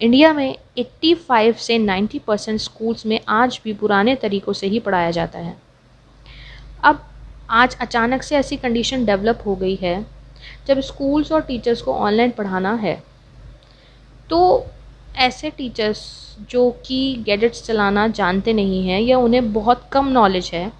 इंडिया 0.01 0.33
में 0.33 0.57
85 0.77 1.59
से 1.59 1.77
90 1.77 2.19
परसेंट 2.19 2.59
स्कूल्स 2.59 3.05
में 3.05 3.19
आज 3.27 3.61
भी 3.63 3.73
पुराने 3.73 4.15
तरीक़ों 4.15 4.53
से 4.53 4.67
ही 4.67 4.79
पढ़ाया 4.79 5.11
जाता 5.11 5.39
है। 5.39 5.57
अब 6.83 7.05
आज 7.49 7.77
अचानक 7.81 8.23
से 8.23 8.35
ऐसी 8.35 8.57
कंडीशन 8.57 9.05
डेवलप 9.05 9.43
हो 9.45 9.55
गई 9.55 9.75
है 9.75 10.14
जब 10.67 10.79
स्कूल्स 10.79 11.31
और 11.31 11.41
टीचर्स 11.41 11.81
को 11.81 11.93
ऑनलाइन 11.93 12.31
पढ़ाना 12.31 12.73
है 12.73 13.01
तो 14.29 14.65
ऐसे 15.17 15.49
टीचर्स 15.49 15.99
जो 16.49 16.69
कि 16.85 17.23
गैजेट्स 17.25 17.63
चलाना 17.63 18.07
जानते 18.07 18.53
नहीं 18.53 18.87
हैं 18.87 18.99
या 19.01 19.17
उन्हें 19.17 19.51
बहुत 19.53 19.87
कम 19.91 20.07
नॉलेज 20.07 20.49
है, 20.53 20.71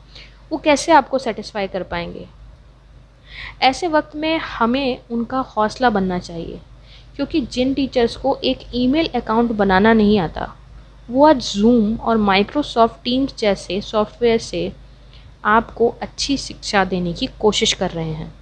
वो 0.51 0.57
कैसे 0.57 0.91
आपको 0.91 1.17
सेटिस्फाई 1.17 1.67
कर 1.67 1.83
पाएँगे? 1.83 2.25
ऐसे 3.61 3.87
वक्त 3.87 4.15
में 4.15 4.37
हमें 4.37 4.99
उनका 5.11 5.39
हौसला 5.39 5.89
बनना 5.89 6.19
चाहिए, 6.19 6.59
क्योंकि 7.15 7.41
जिन 7.41 7.73
टीचर्स 7.73 8.15
को 8.15 8.37
एक 8.43 8.67
ईमेल 8.75 9.09
अकाउंट 9.15 9.51
बनाना 9.51 9.93
नहीं 9.93 10.19
आता, 10.19 10.53
वो 11.09 11.25
आज 11.25 11.53
जूम 11.53 11.95
और 11.95 12.17
माइक्रोसॉफ्ट 12.17 13.03
टीम्स 13.03 13.37
जैसे 13.37 13.81
सॉफ्टवेयर 13.81 14.39
से 14.39 14.71
आपको 15.45 15.93
अच्छी 16.01 16.37
शिक्षा 16.37 16.83
देने 16.85 17.13
की 17.13 17.29
कोशिश 17.39 17.73
कर 17.73 17.91
रहे 17.91 18.13
हैं। 18.13 18.33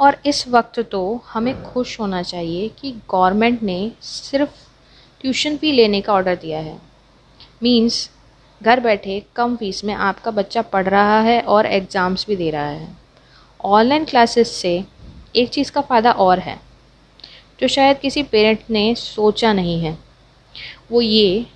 और 0.00 0.16
इस 0.26 0.46
वक्त 0.48 0.80
तो 0.82 1.22
हमें 1.28 1.62
खुश 1.64 1.98
होना 2.00 2.22
चाहिए 2.22 2.68
कि 2.78 2.92
गवर्नमेंट 3.10 3.62
ने 3.62 3.92
सिर्फ़ 4.02 4.50
ट्यूशन 5.20 5.56
फ़ी 5.56 5.72
लेने 5.72 6.00
का 6.00 6.12
ऑर्डर 6.12 6.36
दिया 6.36 6.58
है। 6.58 6.78
मींस 7.62 8.08
घर 8.60 8.80
बैठे 8.80 9.22
कम 9.36 9.56
फ़ीस 9.56 9.84
में 9.84 9.94
आपका 9.94 10.30
बच्चा 10.30 10.62
पढ़ 10.64 10.88
रहा 10.88 11.20
है 11.20 11.40
और 11.42 11.66
एग्ज़ाम्स 11.66 12.26
भी 12.28 12.36
दे 12.36 12.50
रहा 12.50 12.66
है। 12.66 12.88
ऑनलाइन 13.60 14.04
क्लासेस 14.04 14.52
से 14.52 14.84
एक 15.36 15.48
चीज़ 15.50 15.72
का 15.72 15.80
फ़ायदा 15.80 16.12
और 16.12 16.38
है, 16.38 16.60
जो 17.60 17.68
शायद 17.68 17.98
किसी 17.98 18.22
पेरेंट 18.24 18.70
ने 18.70 18.94
सोचा 18.94 19.52
नहीं 19.52 19.80
है। 19.80 19.96
वो 20.90 21.00
ये 21.00 21.46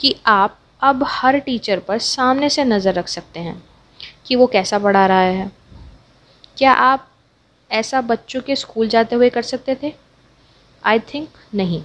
कि 0.00 0.14
आप 0.26 0.58
अब 0.82 1.04
हर 1.08 1.38
टीचर 1.38 1.78
पर 1.78 1.98
सामने 2.00 2.48
से 2.50 2.64
नज़र 2.64 2.94
रख 2.94 3.08
सकते 3.08 3.40
हैं 3.40 3.62
कि 4.26 4.36
वो 4.36 4.46
कैसा 4.46 4.78
पढ़ा 4.78 5.06
रहा 5.06 5.20
है। 5.20 5.50
क्या 6.58 6.72
आप 6.72 7.08
ऐसा 7.70 8.00
बच्चों 8.00 8.40
के 8.40 8.56
स्कूल 8.56 8.88
जाते 8.88 9.16
हुए 9.16 9.30
कर 9.30 9.42
सकते 9.42 9.76
थे? 9.82 9.92
आई 10.82 10.98
थिंक 11.04 11.28
नहीं। 11.54 11.82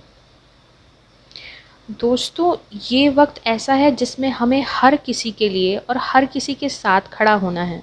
दोस्तों, 1.91 2.55
ये 2.83 3.07
वक्त 3.09 3.41
ऐसा 3.47 3.73
है 3.73 3.91
जिसमें 3.91 4.29
हमें 4.29 4.63
हर 4.69 4.95
किसी 4.95 5.31
के 5.31 5.49
लिए 5.49 5.77
और 5.79 5.97
हर 6.01 6.25
किसी 6.25 6.53
के 6.53 6.69
साथ 6.69 7.09
खड़ा 7.13 7.33
होना 7.33 7.63
है। 7.63 7.81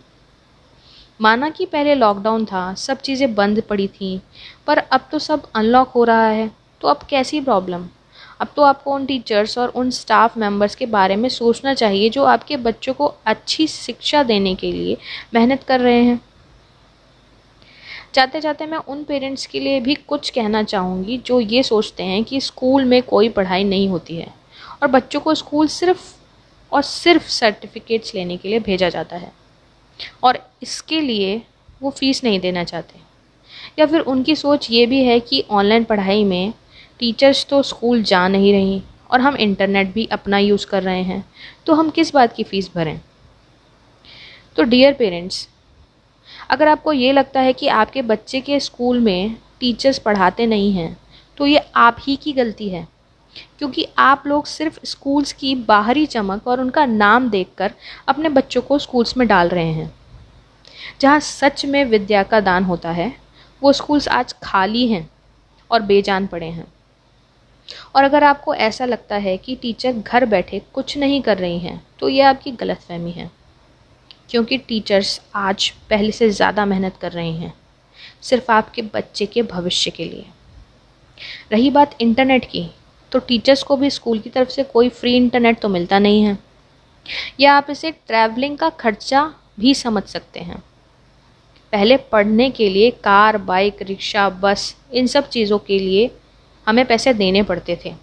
माना 1.20 1.48
कि 1.50 1.66
पहले 1.66 1.94
लॉकडाउन 1.94 2.44
था, 2.44 2.74
सब 2.74 3.00
चीज़ें 3.00 3.34
बंद 3.34 3.62
पड़ी 3.62 3.88
थी, 3.88 4.20
पर 4.66 4.78
अब 4.78 5.08
तो 5.12 5.18
सब 5.18 5.46
अनलॉक 5.54 5.88
हो 5.88 6.04
रहा 6.04 6.26
है 6.26 6.50
तो 6.80 6.88
अब 6.88 7.06
कैसी 7.10 7.40
प्रॉब्लम 7.40 7.86
अब 8.40 8.48
तो 8.56 8.62
आपको 8.62 8.92
उन 8.94 9.06
टीचर्स 9.06 9.56
और 9.58 9.68
उन 9.68 9.90
स्टाफ 9.90 10.36
मेंबर्स 10.38 10.74
के 10.74 10.86
बारे 10.86 11.16
में 11.16 11.28
सोचना 11.28 11.72
चाहिए 11.74 12.10
जो 12.10 12.24
आपके 12.24 12.56
बच्चों 12.56 12.92
को 12.94 13.06
अच्छी 13.26 13.66
शिक्षा 13.66 14.22
देने 14.22 14.54
के 14.54 14.70
लिए 14.72 14.96
मेहनत 15.34 15.62
कर 15.62 15.80
रहे 15.80 16.02
हैं। 16.02 16.20
जाते 18.14 18.40
जाते 18.40 18.66
मैं 18.66 18.78
उन 18.78 19.02
पेरेंट्स 19.04 19.46
के 19.46 19.60
लिए 19.60 19.80
भी 19.80 19.94
कुछ 19.94 20.30
कहना 20.30 20.62
चाहूँगी, 20.62 21.18
जो 21.18 21.40
ये 21.40 21.62
सोचते 21.62 22.02
हैं 22.02 22.22
कि 22.24 22.40
स्कूल 22.40 22.84
में 22.84 23.02
कोई 23.02 23.28
पढ़ाई 23.28 23.64
नहीं 23.64 23.88
होती 23.88 24.16
है। 24.16 24.34
और 24.82 24.88
बच्चों 24.88 25.20
को 25.20 25.34
स्कूल 25.34 25.66
सिर्फ़ 25.68 26.14
और 26.72 26.82
सिर्फ़ 26.82 27.28
सर्टिफिकेट्स 27.28 28.14
लेने 28.14 28.36
के 28.36 28.48
लिए 28.48 28.58
भेजा 28.60 28.88
जाता 28.88 29.16
है। 29.16 29.32
और 30.22 30.38
इसके 30.62 31.00
लिए 31.00 31.42
वो 31.82 31.90
फ़ीस 31.90 32.24
नहीं 32.24 32.40
देना 32.40 32.64
चाहते। 32.64 33.00
या 33.78 33.86
फिर 33.86 34.00
उनकी 34.00 34.34
सोच 34.36 34.70
ये 34.70 34.86
भी 34.86 35.02
है 35.04 35.18
कि 35.20 35.44
ऑनलाइन 35.50 35.84
पढ़ाई 35.84 36.24
में 36.24 36.52
टीचर्स 37.00 37.46
तो 37.46 37.62
स्कूल 37.62 38.02
जा 38.02 38.26
नहीं 38.28 38.52
रही 38.52 38.82
और 39.10 39.20
हम 39.20 39.36
इंटरनेट 39.36 39.92
भी 39.92 40.06
अपना 40.12 40.38
यूज़ 40.38 40.66
कर 40.66 40.82
रहे 40.82 41.02
हैं 41.02 41.24
तो 41.66 41.74
हम 41.74 41.90
किस 41.90 42.12
बात 42.14 42.34
की 42.36 42.42
फ़ीस 42.42 42.70
भरें? 42.74 43.00
तो 44.56 44.62
डियर 44.62 44.92
पेरेंट्स 44.92 45.48
अगर 46.50 46.68
आपको 46.68 46.92
ये 46.92 47.12
लगता 47.12 47.40
है 47.40 47.52
कि 47.52 47.68
आपके 47.68 48.02
बच्चे 48.02 48.40
के 48.40 48.60
स्कूल 48.60 49.00
में 49.00 49.36
टीचर्स 49.60 49.98
पढ़ाते 49.98 50.46
नहीं 50.46 50.72
हैं 50.72 50.96
तो 51.38 51.46
ये 51.46 51.60
आप 51.76 51.96
ही 52.00 52.16
की 52.16 52.32
गलती 52.32 52.68
है। 52.68 52.86
क्योंकि 53.58 53.86
आप 53.98 54.22
लोग 54.26 54.46
सिर्फ़ 54.46 54.78
स्कूल्स 54.84 55.32
की 55.32 55.54
बाहरी 55.54 56.06
चमक 56.06 56.46
और 56.46 56.60
उनका 56.60 56.84
नाम 56.86 57.28
देखकर 57.30 57.72
अपने 58.08 58.28
बच्चों 58.28 58.62
को 58.62 58.78
स्कूल्स 58.78 59.16
में 59.16 59.26
डाल 59.28 59.48
रहे 59.48 59.72
हैं। 59.72 59.92
जहाँ 61.00 61.20
सच 61.20 61.64
में 61.66 61.84
विद्या 61.84 62.22
का 62.22 62.40
दान 62.40 62.64
होता 62.64 62.90
है, 62.90 63.12
वो 63.62 63.72
स्कूल्स 63.72 64.08
आज 64.08 64.34
खाली 64.42 64.86
हैं 64.88 65.08
और 65.70 65.82
बेजान 65.82 66.26
पड़े 66.26 66.46
हैं। 66.46 66.66
और 67.96 68.04
अगर 68.04 68.24
आपको 68.24 68.54
ऐसा 68.54 68.84
लगता 68.84 69.16
है 69.16 69.36
कि 69.36 69.54
टीचर 69.56 69.92
घर 69.92 70.24
बैठे 70.26 70.62
कुछ 70.74 70.96
नहीं 70.98 71.20
कर 71.22 71.38
रही 71.38 71.58
हैं 71.58 71.82
तो 72.00 72.08
ये 72.08 72.22
आपकी 72.22 72.50
गलतफहमी 72.52 73.10
है। 73.10 73.30
क्योंकि 74.28 74.58
टीचर्स 74.58 75.20
आज 75.36 75.68
पहले 75.90 76.10
से 76.12 76.28
ज़्यादा 76.30 76.64
मेहनत 76.66 76.96
कर 77.00 77.12
रही 77.12 77.36
हैं, 77.36 77.52
सिर्फ़ 78.22 78.50
आपके 78.52 78.82
बच्चे 78.84 79.26
के 79.26 79.42
भविष्य 79.44 79.90
के 79.90 80.04
लिए। 80.04 80.24
रही 81.52 81.70
बात 81.70 81.96
इंटरनेट 82.00 82.44
की 82.44 82.68
तो 83.12 83.18
टीचर्स 83.18 83.62
को 83.62 83.76
भी 83.76 83.90
स्कूल 83.90 84.18
की 84.18 84.30
तरफ़ 84.30 84.48
से 84.48 84.62
कोई 84.64 84.88
फ्री 84.88 85.14
इंटरनेट 85.16 85.60
तो 85.60 85.68
मिलता 85.68 85.98
नहीं 85.98 86.22
है। 86.22 86.36
या 87.40 87.52
आप 87.52 87.70
इसे 87.70 87.90
ट्रैवलिंग 87.90 88.56
का 88.58 88.68
खर्चा 88.70 89.22
भी 89.60 89.74
समझ 89.74 90.02
सकते 90.04 90.40
हैं। 90.40 90.62
पहले 91.72 91.96
पढ़ने 92.12 92.50
के 92.50 92.68
लिए 92.68 92.90
कार 93.04 93.38
बाइक 93.38 93.82
रिक्शा 93.82 94.28
बस 94.42 94.74
इन 94.92 95.06
सब 95.06 95.28
चीज़ों 95.28 95.58
के 95.58 95.78
लिए 95.78 96.10
हमें 96.66 96.84
पैसे 96.86 97.14
देने 97.14 97.42
पड़ते 97.42 97.78
थे। 97.84 97.94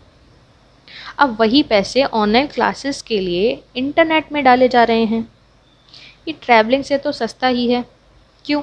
अब 1.20 1.38
वही 1.40 1.62
पैसे 1.64 2.04
ऑनलाइन 2.04 2.48
क्लासेस 2.48 3.02
के 3.02 3.20
लिए 3.20 3.62
इंटरनेट 3.76 4.32
में 4.32 4.44
डाले 4.44 4.68
जा 4.68 4.84
रहे 4.84 5.06
हैं। 5.06 5.28
ये 6.28 6.34
ट्रैवलिंग 6.44 6.84
से 6.84 6.98
तो 6.98 7.12
सस्ता 7.12 7.48
ही 7.48 7.68
है। 7.68 7.84
क्यों? 8.46 8.62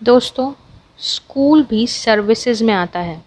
दोस्तों 0.00 0.52
स्कूल 1.00 1.62
भी 1.62 1.86
सर्विसेज़ 1.86 2.62
में 2.64 2.72
आता 2.74 3.00
है। 3.00 3.22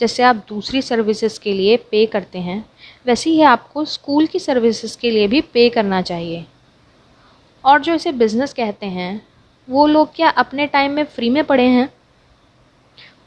जैसे 0.00 0.22
आप 0.22 0.36
दूसरी 0.48 0.82
सर्विसेज़ 0.82 1.38
के 1.40 1.52
लिए 1.52 1.76
पे 1.90 2.04
करते 2.06 2.38
हैं, 2.38 2.64
वैसे 3.06 3.30
ही 3.30 3.42
आपको 3.42 3.84
स्कूल 3.84 4.26
की 4.26 4.38
सर्विसेज़ 4.38 4.96
के 4.98 5.10
लिए 5.10 5.28
भी 5.28 5.40
पे 5.40 5.68
करना 5.70 6.00
चाहिए। 6.02 6.44
और 7.64 7.80
जो 7.80 7.94
इसे 7.94 8.12
बिज़नेस 8.12 8.52
कहते 8.52 8.86
हैं, 8.86 9.26
वो 9.68 9.86
लोग 9.86 10.14
क्या 10.14 10.28
अपने 10.28 10.66
टाइम 10.66 10.92
में 10.92 11.04
फ्री 11.04 11.30
में 11.30 11.44
पढ़े 11.44 11.66
हैं? 11.66 11.88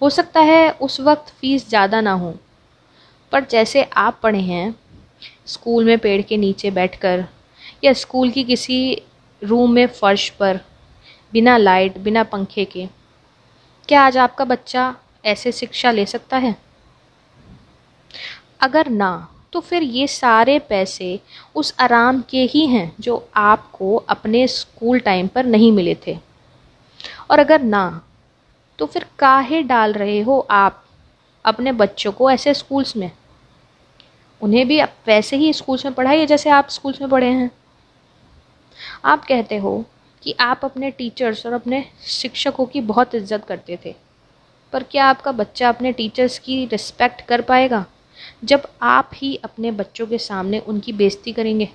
हो 0.01 0.09
सकता 0.09 0.39
है 0.39 0.69
उस 0.71 0.99
वक्त 0.99 1.29
फ़ीस 1.31 1.67
ज़्यादा 1.69 2.01
ना 2.01 2.13
हो, 2.13 2.33
पर 3.31 3.45
जैसे 3.45 3.83
आप 3.83 4.19
पढ़े 4.23 4.39
हैं 4.39 4.75
स्कूल 5.47 5.85
में 5.85 5.97
पेड़ 5.99 6.21
के 6.21 6.37
नीचे 6.37 6.71
बैठकर 6.71 7.25
या 7.83 7.93
स्कूल 7.93 8.31
की 8.31 8.43
किसी 8.43 9.01
रूम 9.41 9.71
में 9.71 9.85
फ़र्श 9.87 10.29
पर, 10.29 10.59
बिना 11.33 11.57
लाइट, 11.57 11.97
बिना 11.97 12.23
पंखे 12.23 12.65
के। 12.65 12.87
क्या 13.87 14.01
आज 14.01 14.17
आपका 14.17 14.45
बच्चा 14.45 14.95
ऐसे 15.25 15.51
शिक्षा 15.51 15.91
ले 15.91 16.05
सकता 16.05 16.37
है? 16.37 16.55
अगर 18.61 18.89
ना 18.89 19.27
तो 19.53 19.59
फिर 19.59 19.83
ये 19.83 20.07
सारे 20.07 20.57
पैसे 20.59 21.19
उस 21.55 21.73
आराम 21.79 22.21
के 22.21 22.41
ही 22.43 22.65
हैं 22.67 22.91
जो 22.99 23.27
आपको 23.35 23.95
अपने 23.95 24.47
स्कूल 24.47 24.99
टाइम 24.99 25.27
पर 25.27 25.45
नहीं 25.45 25.71
मिले 25.71 25.95
थे। 26.07 26.17
और 27.31 27.39
अगर 27.39 27.61
ना 27.61 28.01
तो 28.79 28.85
फिर 28.85 29.05
काहे 29.19 29.61
डाल 29.63 29.93
रहे 29.93 30.19
हो 30.21 30.39
आप 30.51 30.83
अपने 31.45 31.71
बच्चों 31.71 32.11
को 32.11 32.31
ऐसे 32.31 32.53
स्कूल्स 32.53 32.95
में? 32.97 33.11
उन्हें 34.45 34.67
भी 34.67 34.81
वैसे 35.07 35.37
ही 35.37 35.51
स्कूल्स 35.53 35.85
में 35.85 35.93
पढ़ाइए 35.93 36.25
जैसे 36.25 36.49
आप 36.49 36.69
स्कूल्स 36.69 37.01
में 37.01 37.09
पढ़े 37.09 37.27
हैं। 37.27 37.49
आप 39.05 39.25
कहते 39.25 39.57
हो 39.57 39.83
कि 40.23 40.35
आप 40.41 40.65
अपने 40.65 40.91
टीचर्स 40.91 41.45
और 41.45 41.53
अपने 41.53 41.83
शिक्षकों 42.07 42.65
की 42.65 42.81
बहुत 42.83 43.15
इज़्ज़त 43.15 43.45
करते 43.45 43.79
थे, 43.85 43.95
पर 44.73 44.83
क्या 44.83 45.05
आपका 45.05 45.31
बच्चा 45.31 45.69
अपने 45.69 45.91
टीचर्स 45.91 46.37
की 46.39 46.65
रिस्पेक्ट 46.65 47.21
कर 47.21 47.41
पाएगा 47.41 47.85
जब 48.43 48.67
आप 48.83 49.09
ही 49.13 49.35
अपने 49.43 49.71
बच्चों 49.73 50.07
के 50.07 50.17
सामने 50.19 50.59
उनकी 50.59 50.93
बेइज्जती 50.93 51.33
करेंगे? 51.33 51.69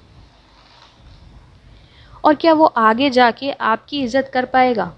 और 2.25 2.35
क्या 2.35 2.53
वो 2.53 2.65
आगे 2.65 3.11
जाके 3.11 3.51
आपकी 3.53 4.03
इज़्ज़त 4.03 4.31
कर 4.35 4.45
पाएगा? 4.47 4.93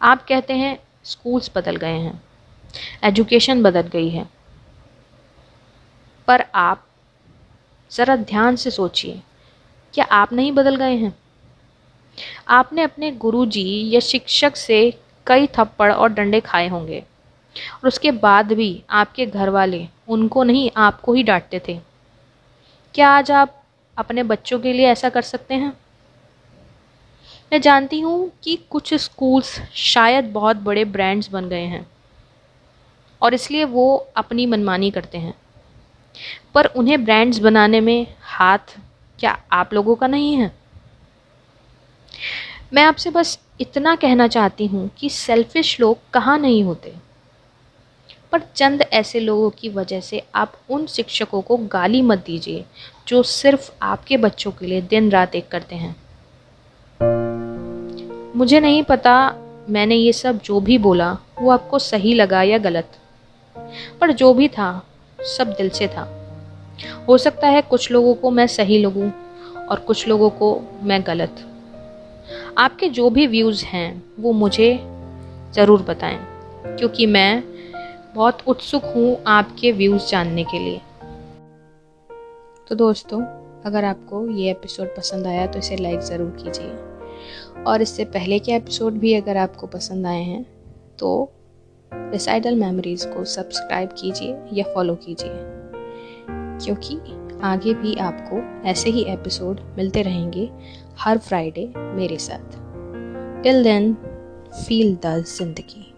आप 0.00 0.26
कहते 0.26 0.54
हैं, 0.54 0.78
स्कूल्स 1.04 1.50
बदल 1.56 1.76
गए 1.76 1.98
हैं, 1.98 2.20
एजुकेशन 3.04 3.62
बदल 3.62 3.88
गई 3.88 4.08
है 4.08 4.28
पर 6.30 6.44
आप 6.56 6.84
ज़रा 7.90 8.14
ध्यान 8.16 8.56
से 8.56 8.70
सोचिए, 8.70 9.20
क्या 9.94 10.04
आप 10.06 10.32
नहीं 10.32 10.52
बदल 10.52 10.76
गए 10.76 10.96
हैं? 10.96 11.12
आपने 12.48 12.82
अपने 12.82 13.10
गुरुजी 13.12 13.90
या 13.90 14.00
शिक्षक 14.00 14.56
से 14.56 14.78
कई 15.26 15.46
थप्पड़ 15.58 15.92
और 15.92 16.12
डंडे 16.12 16.40
खाए 16.40 16.68
होंगे, 16.68 17.00
और 17.74 17.88
उसके 17.88 18.10
बाद 18.12 18.52
भी 18.52 18.82
आपके 18.92 19.26
घर 19.26 19.48
वाले 19.48 19.86
उनको 20.08 20.42
नहीं, 20.44 20.70
आपको 20.76 21.12
ही 21.12 21.22
डांटते 21.22 21.62
थे। 21.68 21.78
क्या 22.94 23.08
आज 23.08 23.30
आप 23.32 23.62
अपने 23.96 24.22
बच्चों 24.22 24.60
के 24.60 24.72
लिए 24.72 24.86
ऐसा 24.86 25.08
कर 25.08 25.22
सकते 25.22 25.54
हैं? 25.54 25.72
मैं 27.52 27.60
जानती 27.60 28.00
हूँ 28.00 28.30
कि 28.44 28.56
कुछ 28.70 28.94
स्कूल्स 28.94 29.60
शायद 29.74 30.32
बहुत 30.32 30.56
बड़े 30.62 30.84
ब्रांड्स 30.86 31.30
बन 31.30 31.48
गए 31.48 31.64
हैं, 31.66 31.86
और 33.22 33.34
इसलिए 33.34 33.64
वो 33.66 33.94
अपनी 34.16 34.46
मनमानी 34.46 34.90
करते 34.90 35.18
हैं। 35.18 35.34
पर 36.54 36.66
उन्हें 36.66 37.04
ब्रांड्स 37.04 37.38
बनाने 37.38 37.80
में 37.80 38.06
हाथ 38.20 38.78
क्या 39.18 39.38
आप 39.52 39.74
लोगों 39.74 39.94
का 39.94 40.06
नहीं 40.06 40.36
है? 40.36 40.52
मैं 42.72 42.82
आपसे 42.82 43.10
बस 43.10 43.38
इतना 43.60 43.96
कहना 43.96 44.28
चाहती 44.28 44.66
हूँ 44.66 44.90
कि 44.98 45.10
सेल्फिश 45.10 45.80
लोग 45.80 45.98
कहाँ 46.12 46.38
नहीं 46.38 46.64
होते। 46.64 46.94
पर 48.32 48.40
चंद 48.56 48.82
ऐसे 48.82 49.20
लोगों 49.20 49.50
की 49.50 49.68
वजह 49.68 50.00
से 50.00 50.22
आप 50.34 50.52
उन 50.70 50.86
शिक्षकों 50.86 51.42
को 51.42 51.56
गाली 51.56 52.02
मत 52.02 52.18
दीजिए 52.18 52.64
जो 53.08 53.22
सिर्फ़ 53.22 53.70
आपके 53.82 54.16
बच्चों 54.16 54.50
के 54.50 54.66
लिए 54.66 54.80
दिन 54.80 55.10
रात 55.10 55.34
एक 55.34 55.48
करते 55.48 55.74
हैं। 55.74 55.96
मुझे 58.36 58.60
नहीं 58.60 58.82
पता 58.82 59.34
मैंने 59.68 59.94
ये 59.94 60.12
सब 60.12 60.40
जो 60.40 60.60
भी 60.60 60.78
बोला 60.78 61.18
वो 61.38 61.50
आपको 61.50 61.78
सही 61.78 62.14
लगा 62.14 62.42
या 62.42 62.58
गलत। 62.58 62.98
पर 64.00 64.12
जो 64.12 64.34
भी 64.34 64.48
था 64.48 64.86
सब 65.26 65.50
दिल 65.52 65.68
से 65.70 65.88
था। 65.88 66.08
हो 67.08 67.16
सकता 67.18 67.48
है 67.48 67.62
कुछ 67.62 67.90
लोगों 67.90 68.14
को 68.14 68.30
मैं 68.30 68.46
सही 68.48 68.78
लगूं 68.78 69.10
और 69.66 69.80
कुछ 69.80 70.06
लोगों 70.08 70.30
को 70.32 70.60
मैं 70.82 71.02
गलत। 71.06 71.44
आपके 72.58 72.88
जो 72.88 73.08
भी 73.10 73.26
व्यूज़ 73.26 73.64
हैं, 73.64 74.02
वो 74.20 74.32
मुझे 74.34 74.78
ज़रूर 75.54 75.82
बताएँ, 75.82 76.18
क्योंकि 76.68 77.06
मैं 77.06 77.42
बहुत 78.14 78.38
उत्सुक 78.46 78.84
हूँ 78.86 79.16
आपके 79.28 79.72
व्यूज़ 79.72 80.10
जानने 80.10 80.44
के 80.44 80.58
लिए। 80.58 80.80
तो 82.68 82.74
दोस्तों, 82.74 83.20
अगर 83.66 83.84
आपको 83.84 84.26
ये 84.28 84.50
एपिसोड 84.50 84.96
पसंद 84.96 85.26
आया 85.26 85.46
तो 85.46 85.58
इसे 85.58 85.76
लाइक 85.76 86.00
ज़रूर 86.02 86.30
कीजिए। 86.40 87.64
और 87.64 87.82
इससे 87.82 88.04
पहले 88.06 88.38
के 88.38 88.52
एपिसोड 88.52 88.92
भी 88.92 89.14
अगर 89.14 89.36
आपको 89.36 89.66
पसंद 89.66 90.06
आए 90.06 90.22
हैं 90.22 90.42
तो 90.98 91.10
रिसाइडल 91.94 92.54
मेमोरीज़ 92.54 93.06
को 93.08 93.24
सब्सक्राइब 93.24 93.88
कीजिए 93.88 94.38
या 94.52 94.64
फॉलो 94.74 94.94
कीजिए। 94.94 95.30
क्योंकि 96.64 96.98
आगे 97.42 97.74
भी 97.74 97.94
आपको 97.94 98.68
ऐसे 98.68 98.90
ही 98.90 99.02
एपिसोड 99.02 99.60
मिलते 99.76 100.02
रहेंगे 100.02 100.50
हर 100.98 101.18
फ्राइडे 101.18 101.72
मेरे 101.76 102.18
साथ। 102.18 102.58
टिल 103.42 103.62
देन 103.64 103.94
फील 104.68 104.96
द 104.96 105.24
ज़िंदगी 105.26 105.89